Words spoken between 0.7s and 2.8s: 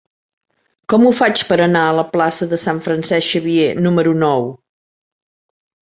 Com ho faig per anar a la plaça de